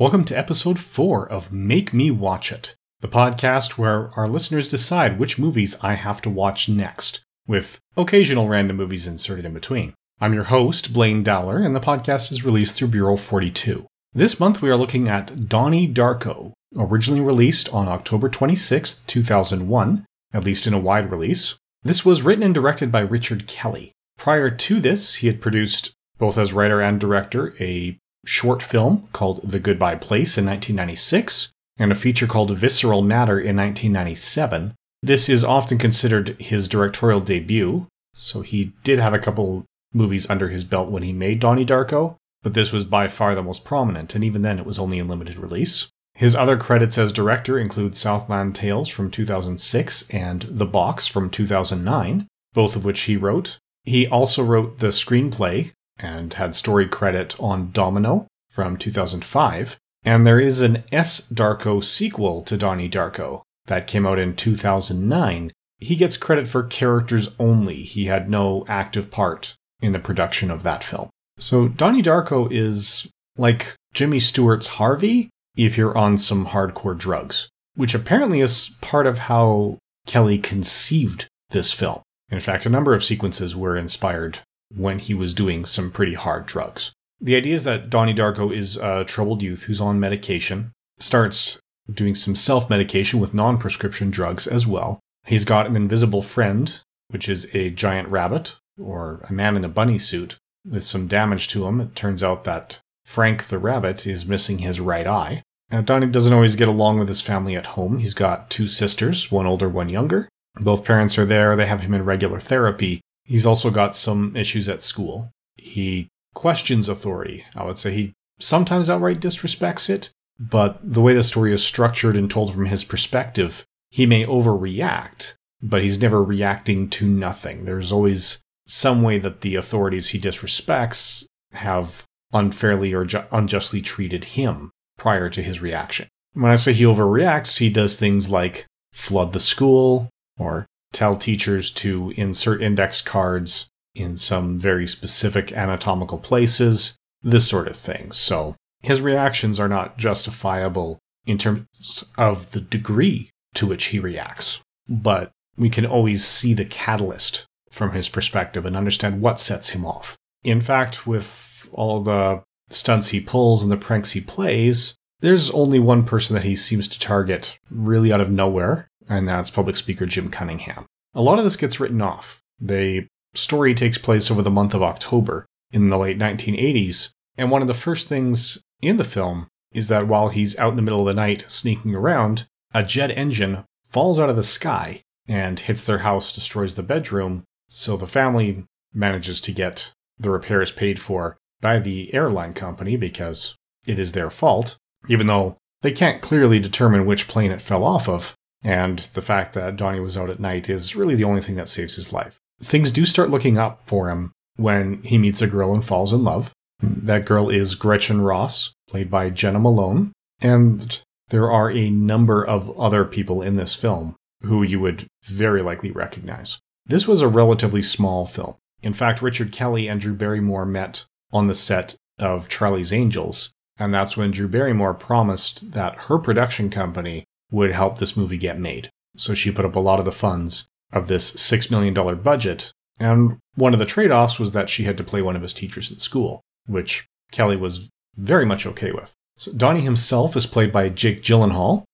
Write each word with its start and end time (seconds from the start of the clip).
Welcome 0.00 0.24
to 0.24 0.38
episode 0.38 0.78
4 0.78 1.28
of 1.28 1.52
Make 1.52 1.92
Me 1.92 2.10
Watch 2.10 2.50
It, 2.52 2.74
the 3.00 3.06
podcast 3.06 3.72
where 3.72 4.10
our 4.16 4.26
listeners 4.26 4.66
decide 4.66 5.18
which 5.18 5.38
movies 5.38 5.76
I 5.82 5.92
have 5.92 6.22
to 6.22 6.30
watch 6.30 6.70
next, 6.70 7.20
with 7.46 7.78
occasional 7.98 8.48
random 8.48 8.78
movies 8.78 9.06
inserted 9.06 9.44
in 9.44 9.52
between. 9.52 9.92
I'm 10.18 10.32
your 10.32 10.44
host, 10.44 10.94
Blaine 10.94 11.22
Dowler, 11.22 11.58
and 11.58 11.76
the 11.76 11.80
podcast 11.80 12.32
is 12.32 12.46
released 12.46 12.78
through 12.78 12.88
Bureau 12.88 13.18
42. 13.18 13.86
This 14.14 14.40
month 14.40 14.62
we 14.62 14.70
are 14.70 14.76
looking 14.78 15.06
at 15.06 15.50
Donnie 15.50 15.86
Darko, 15.86 16.54
originally 16.74 17.20
released 17.20 17.68
on 17.68 17.86
October 17.86 18.30
26, 18.30 19.02
2001, 19.02 20.06
at 20.32 20.44
least 20.44 20.66
in 20.66 20.72
a 20.72 20.78
wide 20.78 21.10
release. 21.10 21.56
This 21.82 22.06
was 22.06 22.22
written 22.22 22.42
and 22.42 22.54
directed 22.54 22.90
by 22.90 23.00
Richard 23.00 23.46
Kelly. 23.46 23.92
Prior 24.16 24.48
to 24.50 24.80
this, 24.80 25.16
he 25.16 25.26
had 25.26 25.42
produced, 25.42 25.92
both 26.16 26.38
as 26.38 26.54
writer 26.54 26.80
and 26.80 26.98
director, 26.98 27.54
a 27.60 27.98
short 28.24 28.62
film 28.62 29.08
called 29.12 29.40
The 29.42 29.60
Goodbye 29.60 29.96
Place 29.96 30.36
in 30.36 30.46
1996 30.46 31.50
and 31.78 31.90
a 31.90 31.94
feature 31.94 32.26
called 32.26 32.56
Visceral 32.56 33.02
Matter 33.02 33.38
in 33.38 33.56
1997. 33.56 34.74
This 35.02 35.28
is 35.28 35.42
often 35.42 35.78
considered 35.78 36.36
his 36.38 36.68
directorial 36.68 37.20
debut, 37.20 37.86
so 38.12 38.42
he 38.42 38.74
did 38.84 38.98
have 38.98 39.14
a 39.14 39.18
couple 39.18 39.64
movies 39.94 40.28
under 40.28 40.48
his 40.50 40.62
belt 40.62 40.90
when 40.90 41.02
he 41.02 41.12
made 41.12 41.40
Donnie 41.40 41.64
Darko, 41.64 42.16
but 42.42 42.54
this 42.54 42.72
was 42.72 42.84
by 42.84 43.08
far 43.08 43.34
the 43.34 43.42
most 43.42 43.64
prominent, 43.64 44.14
and 44.14 44.22
even 44.22 44.42
then 44.42 44.58
it 44.58 44.66
was 44.66 44.78
only 44.78 44.98
in 44.98 45.08
limited 45.08 45.38
release. 45.38 45.88
His 46.14 46.36
other 46.36 46.58
credits 46.58 46.98
as 46.98 47.12
director 47.12 47.58
include 47.58 47.96
Southland 47.96 48.54
Tales 48.54 48.88
from 48.88 49.10
2006 49.10 50.10
and 50.10 50.42
The 50.42 50.66
Box 50.66 51.06
from 51.06 51.30
2009, 51.30 52.26
both 52.52 52.76
of 52.76 52.84
which 52.84 53.02
he 53.02 53.16
wrote. 53.16 53.58
He 53.84 54.06
also 54.06 54.42
wrote 54.42 54.80
the 54.80 54.88
screenplay 54.88 55.72
and 56.00 56.34
had 56.34 56.54
story 56.54 56.86
credit 56.86 57.38
on 57.40 57.70
Domino 57.72 58.26
from 58.48 58.76
2005. 58.76 59.76
And 60.02 60.26
there 60.26 60.40
is 60.40 60.60
an 60.60 60.82
S. 60.90 61.26
Darko 61.32 61.82
sequel 61.84 62.42
to 62.42 62.56
Donnie 62.56 62.88
Darko 62.88 63.42
that 63.66 63.86
came 63.86 64.06
out 64.06 64.18
in 64.18 64.34
2009. 64.34 65.52
He 65.78 65.96
gets 65.96 66.16
credit 66.16 66.48
for 66.48 66.62
characters 66.62 67.30
only. 67.38 67.82
He 67.82 68.06
had 68.06 68.30
no 68.30 68.64
active 68.68 69.10
part 69.10 69.54
in 69.80 69.92
the 69.92 69.98
production 69.98 70.50
of 70.50 70.62
that 70.62 70.84
film. 70.84 71.10
So 71.38 71.68
Donnie 71.68 72.02
Darko 72.02 72.50
is 72.50 73.08
like 73.36 73.74
Jimmy 73.94 74.18
Stewart's 74.18 74.66
Harvey 74.66 75.30
if 75.56 75.76
you're 75.76 75.96
on 75.96 76.18
some 76.18 76.46
hardcore 76.46 76.96
drugs, 76.96 77.48
which 77.74 77.94
apparently 77.94 78.40
is 78.40 78.70
part 78.80 79.06
of 79.06 79.20
how 79.20 79.78
Kelly 80.06 80.38
conceived 80.38 81.28
this 81.50 81.72
film. 81.72 82.02
In 82.30 82.40
fact, 82.40 82.66
a 82.66 82.70
number 82.70 82.94
of 82.94 83.04
sequences 83.04 83.56
were 83.56 83.76
inspired 83.76 84.40
when 84.74 84.98
he 84.98 85.14
was 85.14 85.34
doing 85.34 85.64
some 85.64 85.90
pretty 85.90 86.14
hard 86.14 86.46
drugs. 86.46 86.92
The 87.20 87.36
idea 87.36 87.54
is 87.54 87.64
that 87.64 87.90
Donnie 87.90 88.14
Darko 88.14 88.54
is 88.54 88.76
a 88.76 89.04
troubled 89.04 89.42
youth 89.42 89.64
who's 89.64 89.80
on 89.80 90.00
medication, 90.00 90.72
starts 90.98 91.58
doing 91.92 92.14
some 92.14 92.34
self 92.34 92.70
medication 92.70 93.20
with 93.20 93.34
non 93.34 93.58
prescription 93.58 94.10
drugs 94.10 94.46
as 94.46 94.66
well. 94.66 95.00
He's 95.26 95.44
got 95.44 95.66
an 95.66 95.76
invisible 95.76 96.22
friend, 96.22 96.80
which 97.08 97.28
is 97.28 97.48
a 97.52 97.70
giant 97.70 98.08
rabbit 98.08 98.56
or 98.80 99.24
a 99.28 99.32
man 99.32 99.56
in 99.56 99.64
a 99.64 99.68
bunny 99.68 99.98
suit 99.98 100.38
with 100.68 100.84
some 100.84 101.06
damage 101.06 101.48
to 101.48 101.66
him. 101.66 101.80
It 101.80 101.94
turns 101.94 102.22
out 102.22 102.44
that 102.44 102.80
Frank 103.04 103.46
the 103.46 103.58
rabbit 103.58 104.06
is 104.06 104.26
missing 104.26 104.58
his 104.58 104.80
right 104.80 105.06
eye. 105.06 105.42
Now, 105.70 105.82
Donnie 105.82 106.06
doesn't 106.06 106.32
always 106.32 106.56
get 106.56 106.68
along 106.68 106.98
with 106.98 107.08
his 107.08 107.20
family 107.20 107.54
at 107.54 107.66
home. 107.66 107.98
He's 107.98 108.14
got 108.14 108.50
two 108.50 108.66
sisters, 108.66 109.30
one 109.30 109.46
older, 109.46 109.68
one 109.68 109.88
younger. 109.88 110.28
Both 110.56 110.84
parents 110.84 111.16
are 111.16 111.24
there. 111.24 111.54
They 111.54 111.66
have 111.66 111.82
him 111.82 111.94
in 111.94 112.04
regular 112.04 112.40
therapy. 112.40 113.00
He's 113.30 113.46
also 113.46 113.70
got 113.70 113.94
some 113.94 114.34
issues 114.34 114.68
at 114.68 114.82
school. 114.82 115.30
He 115.56 116.08
questions 116.34 116.88
authority. 116.88 117.44
I 117.54 117.62
would 117.64 117.78
say 117.78 117.92
he 117.92 118.12
sometimes 118.40 118.90
outright 118.90 119.20
disrespects 119.20 119.88
it, 119.88 120.10
but 120.40 120.80
the 120.82 121.00
way 121.00 121.14
the 121.14 121.22
story 121.22 121.52
is 121.52 121.62
structured 121.62 122.16
and 122.16 122.28
told 122.28 122.52
from 122.52 122.66
his 122.66 122.82
perspective, 122.82 123.64
he 123.90 124.04
may 124.04 124.26
overreact, 124.26 125.34
but 125.62 125.80
he's 125.80 126.00
never 126.00 126.20
reacting 126.24 126.90
to 126.90 127.06
nothing. 127.06 127.66
There's 127.66 127.92
always 127.92 128.40
some 128.66 129.00
way 129.00 129.20
that 129.20 129.42
the 129.42 129.54
authorities 129.54 130.08
he 130.08 130.18
disrespects 130.18 131.24
have 131.52 132.02
unfairly 132.32 132.92
or 132.92 133.04
ju- 133.04 133.22
unjustly 133.30 133.80
treated 133.80 134.24
him 134.24 134.72
prior 134.98 135.30
to 135.30 135.40
his 135.40 135.62
reaction. 135.62 136.08
When 136.32 136.50
I 136.50 136.56
say 136.56 136.72
he 136.72 136.82
overreacts, 136.82 137.58
he 137.58 137.70
does 137.70 137.96
things 137.96 138.28
like 138.28 138.66
flood 138.92 139.34
the 139.34 139.38
school 139.38 140.08
or 140.36 140.66
tell 140.92 141.16
teachers 141.16 141.70
to 141.72 142.12
insert 142.16 142.62
index 142.62 143.02
cards 143.02 143.68
in 143.94 144.16
some 144.16 144.58
very 144.58 144.86
specific 144.86 145.52
anatomical 145.52 146.18
places, 146.18 146.96
this 147.22 147.48
sort 147.48 147.68
of 147.68 147.76
thing. 147.76 148.12
So 148.12 148.56
his 148.80 149.00
reactions 149.00 149.60
are 149.60 149.68
not 149.68 149.98
justifiable 149.98 150.98
in 151.26 151.38
terms 151.38 152.04
of 152.16 152.52
the 152.52 152.60
degree 152.60 153.30
to 153.54 153.66
which 153.66 153.86
he 153.86 153.98
reacts, 153.98 154.60
but 154.88 155.30
we 155.56 155.68
can 155.68 155.84
always 155.84 156.24
see 156.24 156.54
the 156.54 156.64
catalyst 156.64 157.46
from 157.70 157.92
his 157.92 158.08
perspective 158.08 158.64
and 158.64 158.76
understand 158.76 159.20
what 159.20 159.38
sets 159.38 159.70
him 159.70 159.84
off. 159.84 160.16
In 160.42 160.60
fact, 160.60 161.06
with 161.06 161.68
all 161.72 162.02
the 162.02 162.42
stunts 162.70 163.08
he 163.08 163.20
pulls 163.20 163.62
and 163.62 163.70
the 163.70 163.76
pranks 163.76 164.12
he 164.12 164.20
plays, 164.20 164.94
there's 165.20 165.50
only 165.50 165.78
one 165.78 166.04
person 166.04 166.34
that 166.34 166.44
he 166.44 166.56
seems 166.56 166.88
to 166.88 166.98
target 166.98 167.58
really 167.70 168.12
out 168.12 168.20
of 168.20 168.30
nowhere, 168.30 168.88
and 169.10 169.28
that's 169.28 169.50
public 169.50 169.76
speaker 169.76 170.06
Jim 170.06 170.30
Cunningham. 170.30 170.86
A 171.14 171.20
lot 171.20 171.38
of 171.38 171.44
this 171.44 171.56
gets 171.56 171.80
written 171.80 172.00
off. 172.00 172.40
The 172.58 173.06
story 173.34 173.74
takes 173.74 173.98
place 173.98 174.30
over 174.30 174.40
the 174.40 174.50
month 174.50 174.72
of 174.72 174.82
October 174.82 175.44
in 175.72 175.88
the 175.88 175.98
late 175.98 176.18
1980s, 176.18 177.10
and 177.36 177.50
one 177.50 177.60
of 177.60 177.68
the 177.68 177.74
first 177.74 178.08
things 178.08 178.58
in 178.80 178.96
the 178.96 179.04
film 179.04 179.48
is 179.72 179.88
that 179.88 180.08
while 180.08 180.28
he's 180.28 180.58
out 180.58 180.70
in 180.70 180.76
the 180.76 180.82
middle 180.82 181.00
of 181.00 181.06
the 181.06 181.14
night 181.14 181.44
sneaking 181.48 181.94
around, 181.94 182.46
a 182.72 182.82
jet 182.82 183.10
engine 183.10 183.64
falls 183.88 184.18
out 184.18 184.30
of 184.30 184.36
the 184.36 184.42
sky 184.42 185.02
and 185.28 185.60
hits 185.60 185.84
their 185.84 185.98
house, 185.98 186.32
destroys 186.32 186.74
the 186.74 186.82
bedroom. 186.82 187.44
So 187.68 187.96
the 187.96 188.06
family 188.06 188.64
manages 188.92 189.40
to 189.42 189.52
get 189.52 189.92
the 190.18 190.30
repairs 190.30 190.72
paid 190.72 191.00
for 191.00 191.36
by 191.60 191.78
the 191.78 192.12
airline 192.14 192.54
company 192.54 192.96
because 192.96 193.54
it 193.86 193.98
is 193.98 194.12
their 194.12 194.30
fault, 194.30 194.76
even 195.08 195.26
though 195.26 195.56
they 195.82 195.92
can't 195.92 196.22
clearly 196.22 196.58
determine 196.58 197.06
which 197.06 197.28
plane 197.28 197.52
it 197.52 197.62
fell 197.62 197.84
off 197.84 198.08
of. 198.08 198.34
And 198.62 198.98
the 199.14 199.22
fact 199.22 199.54
that 199.54 199.76
Donnie 199.76 200.00
was 200.00 200.16
out 200.16 200.30
at 200.30 200.40
night 200.40 200.68
is 200.68 200.94
really 200.94 201.14
the 201.14 201.24
only 201.24 201.40
thing 201.40 201.56
that 201.56 201.68
saves 201.68 201.96
his 201.96 202.12
life. 202.12 202.38
Things 202.62 202.92
do 202.92 203.06
start 203.06 203.30
looking 203.30 203.58
up 203.58 203.82
for 203.86 204.10
him 204.10 204.32
when 204.56 205.02
he 205.02 205.16
meets 205.16 205.40
a 205.40 205.46
girl 205.46 205.72
and 205.72 205.84
falls 205.84 206.12
in 206.12 206.24
love. 206.24 206.52
That 206.82 207.24
girl 207.24 207.48
is 207.48 207.74
Gretchen 207.74 208.20
Ross, 208.20 208.72
played 208.88 209.10
by 209.10 209.30
Jena 209.30 209.58
Malone. 209.58 210.12
And 210.40 211.00
there 211.28 211.50
are 211.50 211.70
a 211.70 211.90
number 211.90 212.44
of 212.44 212.78
other 212.78 213.04
people 213.04 213.42
in 213.42 213.56
this 213.56 213.74
film 213.74 214.16
who 214.42 214.62
you 214.62 214.80
would 214.80 215.06
very 215.24 215.62
likely 215.62 215.90
recognize. 215.90 216.58
This 216.86 217.06
was 217.06 217.22
a 217.22 217.28
relatively 217.28 217.82
small 217.82 218.26
film. 218.26 218.56
In 218.82 218.92
fact, 218.92 219.22
Richard 219.22 219.52
Kelly 219.52 219.88
and 219.88 220.00
Drew 220.00 220.14
Barrymore 220.14 220.66
met 220.66 221.04
on 221.32 221.46
the 221.46 221.54
set 221.54 221.96
of 222.18 222.48
Charlie's 222.48 222.92
Angels, 222.92 223.52
and 223.78 223.92
that's 223.92 224.16
when 224.16 224.30
Drew 224.30 224.48
Barrymore 224.48 224.94
promised 224.94 225.72
that 225.72 225.94
her 225.94 226.18
production 226.18 226.70
company 226.70 227.24
would 227.50 227.72
help 227.72 227.98
this 227.98 228.16
movie 228.16 228.38
get 228.38 228.58
made. 228.58 228.90
So 229.16 229.34
she 229.34 229.50
put 229.50 229.64
up 229.64 229.76
a 229.76 229.80
lot 229.80 229.98
of 229.98 230.04
the 230.04 230.12
funds 230.12 230.66
of 230.92 231.08
this 231.08 231.32
$6 231.32 231.70
million 231.70 231.94
budget. 232.22 232.72
And 232.98 233.38
one 233.54 233.72
of 233.72 233.78
the 233.78 233.86
trade 233.86 234.10
offs 234.10 234.38
was 234.38 234.52
that 234.52 234.68
she 234.68 234.84
had 234.84 234.96
to 234.98 235.04
play 235.04 235.22
one 235.22 235.36
of 235.36 235.42
his 235.42 235.54
teachers 235.54 235.90
at 235.90 236.00
school, 236.00 236.42
which 236.66 237.06
Kelly 237.32 237.56
was 237.56 237.88
very 238.16 238.44
much 238.44 238.66
okay 238.66 238.92
with. 238.92 239.12
So 239.36 239.52
Donnie 239.52 239.80
himself 239.80 240.36
is 240.36 240.46
played 240.46 240.72
by 240.72 240.88
Jake 240.90 241.22
Gyllenhaal. 241.22 241.84